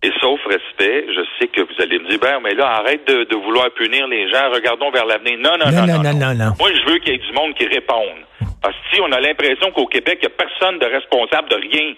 Et 0.00 0.12
sauf 0.20 0.38
respect, 0.46 1.06
je 1.08 1.22
sais 1.38 1.48
que 1.48 1.62
vous 1.62 1.82
allez 1.82 1.98
me 1.98 2.08
dire, 2.08 2.20
ben, 2.20 2.38
mais 2.44 2.54
là, 2.54 2.68
arrête 2.78 3.04
de, 3.08 3.24
de 3.24 3.34
vouloir 3.34 3.68
punir 3.72 4.06
les 4.06 4.30
gens, 4.30 4.48
regardons 4.52 4.92
vers 4.92 5.06
l'avenir. 5.06 5.38
Non, 5.38 5.56
non, 5.58 5.72
Non, 5.72 5.86
non, 5.86 6.02
non, 6.02 6.14
non, 6.14 6.34
non. 6.34 6.52
Moi, 6.60 6.70
je 6.72 6.88
veux 6.88 6.98
qu'il 6.98 7.14
y 7.14 7.16
ait 7.16 7.18
du 7.18 7.32
monde 7.32 7.54
qui 7.54 7.66
réponde. 7.66 8.22
Parce 8.62 8.76
que 8.76 8.94
si 8.94 9.00
on 9.00 9.10
a 9.10 9.20
l'impression 9.20 9.72
qu'au 9.72 9.86
Québec, 9.86 10.20
il 10.22 10.28
n'y 10.28 10.34
a 10.34 10.36
personne 10.36 10.78
de 10.78 10.86
responsable 10.86 11.48
de 11.48 11.56
rien. 11.56 11.94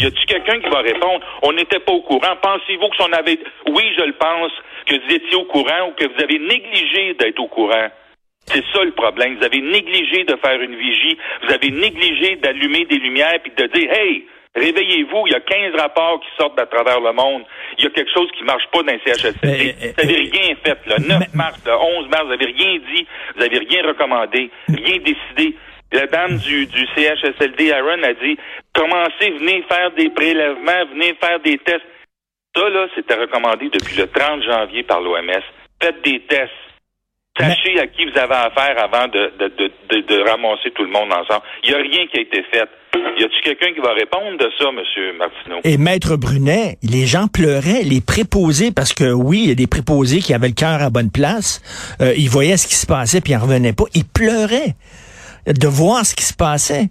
Y 0.00 0.06
a-tu 0.06 0.26
quelqu'un 0.26 0.58
qui 0.58 0.68
va 0.68 0.80
répondre? 0.80 1.20
On 1.42 1.52
n'était 1.52 1.78
pas 1.78 1.92
au 1.92 2.02
courant. 2.02 2.34
Pensez-vous 2.42 2.88
que 2.88 2.96
si 2.96 3.02
on 3.02 3.12
avait, 3.12 3.38
oui, 3.68 3.84
je 3.96 4.02
le 4.02 4.14
pense, 4.14 4.52
que 4.86 4.94
vous 4.96 5.14
étiez 5.14 5.36
au 5.36 5.44
courant 5.44 5.88
ou 5.88 5.92
que 5.92 6.06
vous 6.06 6.20
avez 6.20 6.40
négligé 6.40 7.14
d'être 7.14 7.38
au 7.38 7.46
courant? 7.46 7.88
C'est 8.46 8.64
ça 8.72 8.84
le 8.84 8.92
problème. 8.92 9.36
Vous 9.38 9.44
avez 9.44 9.60
négligé 9.60 10.24
de 10.24 10.36
faire 10.36 10.60
une 10.60 10.76
vigie. 10.76 11.16
Vous 11.42 11.52
avez 11.52 11.70
négligé 11.70 12.36
d'allumer 12.36 12.84
des 12.84 12.96
lumières 12.98 13.38
puis 13.42 13.52
de 13.56 13.66
dire, 13.66 13.90
hey, 13.92 14.26
réveillez-vous. 14.54 15.26
Il 15.26 15.32
y 15.32 15.36
a 15.36 15.40
15 15.40 15.74
rapports 15.80 16.20
qui 16.20 16.28
sortent 16.38 16.58
à 16.60 16.66
travers 16.66 17.00
le 17.00 17.12
monde. 17.12 17.44
Il 17.78 17.84
y 17.84 17.86
a 17.86 17.90
quelque 17.90 18.12
chose 18.12 18.28
qui 18.36 18.44
marche 18.44 18.64
pas 18.72 18.82
dans 18.82 18.92
les 18.92 19.00
CHSLD. 19.04 19.36
Mais, 19.42 19.74
euh, 19.82 19.92
vous 19.96 20.02
n'avez 20.06 20.30
rien 20.30 20.54
fait. 20.64 20.78
Le 20.86 21.08
9 21.08 21.18
mais- 21.20 21.26
mars, 21.34 21.58
le 21.64 21.72
11 21.72 22.08
mars, 22.08 22.24
vous 22.24 22.30
n'avez 22.30 22.46
rien 22.46 22.78
dit. 22.94 23.06
Vous 23.34 23.40
n'avez 23.40 23.58
rien 23.58 23.82
recommandé. 23.86 24.50
Rien 24.68 24.98
décidé. 24.98 25.56
La 25.92 26.06
dame 26.06 26.38
du, 26.38 26.66
du 26.66 26.86
CHSLD, 26.96 27.70
Aaron, 27.72 28.02
a 28.02 28.12
dit, 28.14 28.36
commencez, 28.74 29.30
venez 29.38 29.62
faire 29.70 29.90
des 29.92 30.10
prélèvements, 30.10 30.84
venez 30.92 31.14
faire 31.22 31.38
des 31.40 31.56
tests. 31.58 31.84
Ça, 32.56 32.68
là, 32.68 32.86
c'était 32.94 33.14
recommandé 33.14 33.68
depuis 33.68 33.96
le 33.96 34.06
30 34.08 34.42
janvier 34.42 34.82
par 34.82 35.00
l'OMS. 35.00 35.30
Faites 35.80 36.02
des 36.02 36.20
tests. 36.28 36.50
Sachez 37.36 37.80
à 37.80 37.88
qui 37.88 38.04
vous 38.04 38.16
avez 38.16 38.32
affaire 38.32 38.76
avant 38.78 39.08
de, 39.08 39.32
de, 39.40 39.48
de, 39.58 39.72
de, 39.90 40.06
de 40.06 40.30
ramasser 40.30 40.70
tout 40.72 40.84
le 40.84 40.90
monde 40.90 41.12
ensemble. 41.12 41.42
Il 41.64 41.70
n'y 41.70 41.74
a 41.74 41.78
rien 41.78 42.06
qui 42.06 42.18
a 42.18 42.20
été 42.20 42.44
fait. 42.52 42.68
Y 42.94 43.24
a-t-il 43.24 43.42
quelqu'un 43.42 43.74
qui 43.74 43.80
va 43.80 43.92
répondre 43.92 44.38
de 44.38 44.48
ça, 44.56 44.66
M. 44.68 45.16
Martineau? 45.18 45.56
Et 45.64 45.76
Maître 45.76 46.16
Brunet, 46.16 46.78
les 46.84 47.06
gens 47.06 47.26
pleuraient, 47.26 47.82
les 47.82 48.00
préposés, 48.00 48.70
parce 48.70 48.92
que 48.92 49.10
oui, 49.12 49.40
il 49.42 49.48
y 49.48 49.52
a 49.52 49.56
des 49.56 49.66
préposés 49.66 50.20
qui 50.20 50.32
avaient 50.32 50.46
le 50.46 50.54
cœur 50.54 50.80
à 50.80 50.90
bonne 50.90 51.10
place. 51.10 51.60
Euh, 52.00 52.14
ils 52.16 52.30
voyaient 52.30 52.56
ce 52.56 52.68
qui 52.68 52.76
se 52.76 52.86
passait, 52.86 53.20
puis 53.20 53.32
ils 53.32 53.36
en 53.36 53.40
revenaient 53.40 53.72
pas. 53.72 53.84
Ils 53.94 54.04
pleuraient 54.04 54.76
de 55.46 55.68
voir 55.68 56.06
ce 56.06 56.14
qui 56.14 56.24
se 56.24 56.32
passait. 56.32 56.88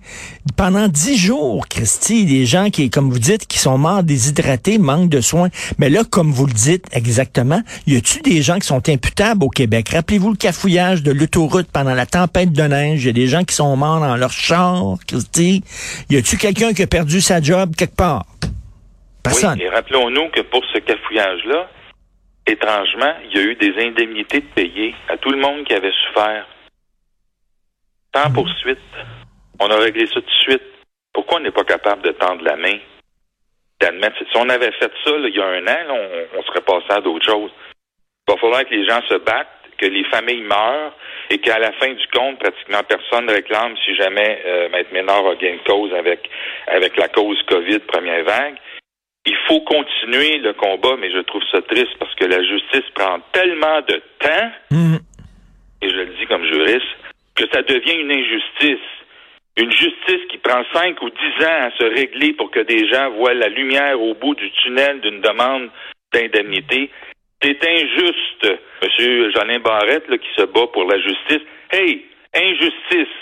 Pendant 0.57 0.87
dix 0.87 1.17
jours, 1.17 1.67
Christy, 1.67 2.25
des 2.25 2.45
gens 2.45 2.69
qui, 2.69 2.89
comme 2.89 3.09
vous 3.09 3.19
dites, 3.19 3.47
qui 3.47 3.57
sont 3.57 3.77
morts 3.77 4.03
déshydratés, 4.03 4.77
manquent 4.77 5.09
de 5.09 5.21
soins. 5.21 5.49
Mais 5.79 5.89
là, 5.89 6.03
comme 6.03 6.31
vous 6.31 6.45
le 6.45 6.53
dites 6.53 6.85
exactement, 6.91 7.61
y 7.87 7.95
a-tu 7.95 8.21
des 8.21 8.41
gens 8.41 8.59
qui 8.59 8.67
sont 8.67 8.87
imputables 8.89 9.43
au 9.43 9.49
Québec? 9.49 9.89
Rappelez-vous 9.89 10.31
le 10.31 10.37
cafouillage 10.37 11.03
de 11.03 11.11
l'autoroute 11.11 11.67
pendant 11.71 11.95
la 11.95 12.05
tempête 12.05 12.51
de 12.51 12.63
neige. 12.63 13.05
Y 13.05 13.09
a 13.09 13.13
des 13.13 13.27
gens 13.27 13.43
qui 13.43 13.55
sont 13.55 13.75
morts 13.75 13.99
dans 13.99 14.15
leur 14.15 14.31
char, 14.31 14.97
Christy. 15.07 15.63
Y 16.09 16.17
a-tu 16.17 16.37
quelqu'un 16.37 16.73
qui 16.73 16.83
a 16.83 16.87
perdu 16.87 17.21
sa 17.21 17.41
job 17.41 17.75
quelque 17.75 17.95
part? 17.95 18.25
Personne. 19.23 19.59
Et 19.61 19.69
rappelons-nous 19.69 20.29
que 20.29 20.41
pour 20.41 20.61
ce 20.73 20.79
cafouillage-là, 20.79 21.69
étrangement, 22.45 23.13
il 23.29 23.37
y 23.37 23.41
a 23.41 23.43
eu 23.45 23.55
des 23.55 23.73
indemnités 23.81 24.41
de 24.41 24.47
payer 24.53 24.93
à 25.09 25.17
tout 25.17 25.29
le 25.29 25.39
monde 25.39 25.65
qui 25.65 25.73
avait 25.73 25.91
souffert. 26.07 26.45
Sans 28.15 28.29
Mhm. 28.29 28.33
poursuite. 28.35 28.79
On 29.59 29.69
a 29.69 29.77
réglé 29.77 30.05
ça 30.07 30.13
tout 30.15 30.21
de 30.21 30.29
suite. 30.43 30.63
Pourquoi 31.13 31.37
on 31.37 31.41
n'est 31.41 31.51
pas 31.51 31.63
capable 31.63 32.01
de 32.03 32.11
tendre 32.11 32.43
la 32.43 32.55
main, 32.55 32.77
d'admettre? 33.79 34.17
Si 34.19 34.37
on 34.37 34.49
avait 34.49 34.71
fait 34.73 34.91
ça 35.03 35.11
là, 35.17 35.27
il 35.27 35.35
y 35.35 35.41
a 35.41 35.45
un 35.45 35.61
an, 35.67 35.87
là, 35.87 35.93
on, 35.93 36.39
on 36.39 36.43
serait 36.43 36.61
passé 36.61 36.85
à 36.89 37.01
d'autres 37.01 37.25
choses. 37.25 37.51
Il 38.27 38.33
va 38.33 38.39
falloir 38.39 38.63
que 38.65 38.73
les 38.73 38.85
gens 38.87 39.01
se 39.07 39.15
battent, 39.15 39.47
que 39.77 39.85
les 39.85 40.03
familles 40.05 40.41
meurent 40.41 40.95
et 41.29 41.37
qu'à 41.39 41.59
la 41.59 41.71
fin 41.73 41.91
du 41.93 42.07
compte, 42.07 42.39
pratiquement 42.39 42.81
personne 42.87 43.25
ne 43.25 43.33
réclame 43.33 43.75
si 43.85 43.95
jamais 43.95 44.41
euh, 44.45 44.69
Maître 44.69 44.93
Ménard 44.93 45.25
a 45.27 45.35
gain 45.35 45.55
de 45.55 45.63
cause 45.69 45.93
avec, 45.93 46.29
avec 46.67 46.97
la 46.97 47.07
cause 47.09 47.41
COVID 47.47 47.79
première 47.79 48.23
vague. 48.23 48.55
Il 49.25 49.37
faut 49.47 49.61
continuer 49.61 50.37
le 50.39 50.53
combat, 50.53 50.95
mais 50.97 51.11
je 51.11 51.19
trouve 51.19 51.43
ça 51.51 51.61
triste 51.61 51.95
parce 51.99 52.13
que 52.15 52.25
la 52.25 52.43
justice 52.43 52.89
prend 52.93 53.19
tellement 53.31 53.81
de 53.81 54.01
temps, 54.19 54.51
Mhm. 54.71 54.99
et 55.81 55.89
je 55.89 55.95
le 55.95 56.05
dis 56.17 56.25
comme 56.27 56.45
juriste, 56.45 56.85
que 57.35 57.43
ça 57.51 57.61
devient 57.61 57.99
une 57.99 58.11
injustice. 58.11 58.87
Une 59.55 59.71
justice 59.71 60.25
qui 60.29 60.37
prend 60.39 60.63
cinq 60.73 61.01
ou 61.01 61.09
dix 61.09 61.45
ans 61.45 61.67
à 61.67 61.71
se 61.77 61.83
régler 61.83 62.33
pour 62.33 62.49
que 62.49 62.61
des 62.61 62.87
gens 62.87 63.11
voient 63.11 63.35
la 63.35 63.49
lumière 63.49 64.01
au 64.01 64.15
bout 64.15 64.33
du 64.35 64.49
tunnel 64.51 64.99
d'une 65.01 65.21
demande 65.21 65.69
d'indemnité. 66.11 66.89
C'est 67.41 67.63
injuste, 67.63 68.59
Monsieur 68.81 69.31
Jolin 69.31 69.59
Barrette, 69.59 70.07
là, 70.07 70.17
qui 70.17 70.29
se 70.35 70.45
bat 70.45 70.67
pour 70.67 70.85
la 70.85 70.97
justice. 70.99 71.41
Hey, 71.71 72.05
injustice. 72.33 73.13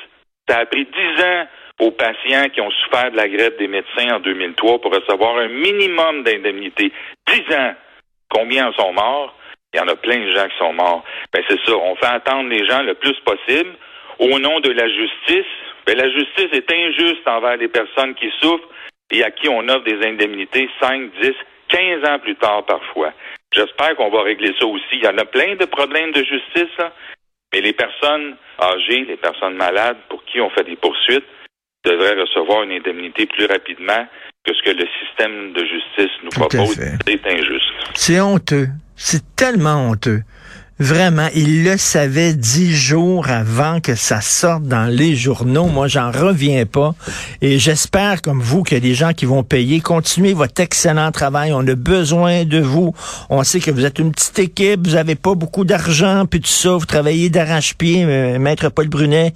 Ça 0.48 0.60
a 0.60 0.66
pris 0.66 0.86
dix 0.86 1.24
ans 1.24 1.48
aux 1.80 1.92
patients 1.92 2.48
qui 2.54 2.62
ont 2.62 2.72
souffert 2.72 3.12
de 3.12 3.18
la 3.18 3.28
grève 3.28 3.58
des 3.58 3.68
médecins 3.68 4.16
en 4.16 4.20
2003 4.20 4.80
pour 4.80 4.94
recevoir 4.94 5.38
un 5.38 5.48
minimum 5.48 6.24
d'indemnité. 6.24 6.92
Dix 7.28 7.56
ans. 7.56 7.74
Combien 8.30 8.70
en 8.70 8.74
sont 8.74 8.94
morts? 8.94 9.36
Il 9.74 9.78
y 9.78 9.80
en 9.82 9.88
a 9.88 9.96
plein 9.96 10.20
de 10.20 10.32
gens 10.32 10.48
qui 10.48 10.58
sont 10.58 10.74
morts. 10.74 11.04
Ben, 11.34 11.44
c'est 11.50 11.60
ça. 11.66 11.76
On 11.76 11.96
fait 11.96 12.06
attendre 12.06 12.50
les 12.50 12.66
gens 12.66 12.84
le 12.84 12.94
plus 12.94 13.18
possible 13.26 13.76
au 14.22 14.40
nom 14.40 14.60
de 14.60 14.70
la 14.70 14.88
justice. 14.88 15.52
Ben, 15.86 15.98
la 15.98 16.10
justice 16.10 16.54
est 16.54 16.72
injuste 16.72 17.28
envers 17.28 17.58
les 17.58 17.68
personnes 17.68 18.14
qui 18.16 18.30
souffrent 18.40 18.70
et 19.12 19.24
à 19.24 19.32
qui 19.32 19.50
on 19.50 19.68
offre 19.68 19.84
des 19.84 20.08
indemnités 20.08 20.70
5, 20.80 21.12
10, 21.22 21.32
15 21.70 22.10
ans 22.10 22.20
plus 22.20 22.36
tard 22.36 22.64
parfois. 22.66 23.12
J'espère 23.54 23.96
qu'on 23.96 24.10
va 24.10 24.22
régler 24.22 24.54
ça 24.60 24.66
aussi. 24.66 24.86
Il 24.94 25.04
y 25.04 25.08
en 25.08 25.18
a 25.18 25.26
plein 25.26 25.56
de 25.56 25.66
problèmes 25.66 26.12
de 26.12 26.24
justice, 26.24 26.72
là. 26.78 26.94
mais 27.52 27.62
les 27.62 27.74
personnes 27.74 28.38
âgées, 28.62 29.06
les 29.06 29.18
personnes 29.18 29.56
malades 29.56 29.98
pour 30.08 30.24
qui 30.26 30.40
on 30.40 30.50
fait 30.52 30.64
des 30.64 30.78
poursuites 30.78 31.26
devraient 31.84 32.22
recevoir 32.22 32.64
une 32.64 32.74
indemnité 32.74 33.26
plus 33.26 33.48
rapidement 33.48 34.08
que 34.46 34.54
ce 34.54 34.62
que 34.62 34.70
le 34.70 34.88
système 35.04 35.54
de 35.54 35.66
justice 35.66 36.12
nous 36.24 36.30
propose. 36.30 36.80
C'est 37.08 37.28
injuste. 37.28 37.74
C'est 37.96 38.20
honteux. 38.22 38.68
C'est 38.96 39.36
tellement 39.36 39.90
honteux. 39.90 40.22
Vraiment, 40.82 41.28
il 41.36 41.64
le 41.64 41.78
savait 41.78 42.34
dix 42.34 42.76
jours 42.76 43.30
avant 43.30 43.80
que 43.80 43.94
ça 43.94 44.20
sorte 44.20 44.64
dans 44.64 44.88
les 44.88 45.16
journaux. 45.16 45.68
Moi, 45.68 45.88
j'en 45.88 46.10
reviens 46.10 46.66
pas. 46.66 46.96
Et 47.40 47.60
j'espère, 47.60 48.24
comme 48.24 48.42
vous, 48.42 48.64
qu'il 48.64 48.78
y 48.78 48.82
a 48.82 48.82
des 48.82 48.96
gens 48.96 49.14
qui 49.14 49.26
vont 49.28 49.44
payer. 49.44 49.80
Continuez 49.80 50.34
votre 50.34 50.60
excellent 50.60 51.12
travail. 51.12 51.54
On 51.54 51.60
a 51.68 51.76
besoin 51.76 52.46
de 52.46 52.58
vous. 52.58 52.96
On 53.30 53.44
sait 53.44 53.60
que 53.60 53.70
vous 53.70 53.86
êtes 53.86 54.00
une 54.00 54.12
petite 54.12 54.40
équipe. 54.40 54.88
Vous 54.88 54.96
avez 54.96 55.14
pas 55.14 55.36
beaucoup 55.36 55.66
d'argent, 55.66 56.26
puis 56.26 56.42
tout 56.42 56.48
ça. 56.48 56.72
Vous 56.72 56.88
travaillez 56.88 57.30
d'arrache-pied, 57.30 58.04
euh, 58.04 58.40
Maître 58.40 58.70
Paul 58.70 58.88
Brunet. 58.88 59.36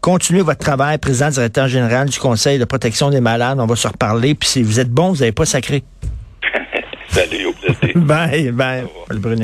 Continuez 0.00 0.42
votre 0.42 0.60
travail, 0.60 0.98
président 0.98 1.30
directeur 1.30 1.66
général 1.66 2.08
du 2.08 2.20
Conseil 2.20 2.60
de 2.60 2.64
protection 2.66 3.10
des 3.10 3.20
malades. 3.20 3.58
On 3.58 3.66
va 3.66 3.74
se 3.74 3.88
reparler. 3.88 4.36
Puis 4.36 4.48
si 4.48 4.62
vous 4.62 4.78
êtes 4.78 4.90
bon, 4.90 5.08
vous 5.08 5.16
n'avez 5.16 5.32
pas 5.32 5.44
sacré. 5.44 5.82
Salut, 7.08 7.46
au 7.46 7.52
plaisir. 7.52 7.96
Bye, 7.96 8.52
bye, 8.52 8.84
Paul 9.08 9.18
Brunet. 9.18 9.42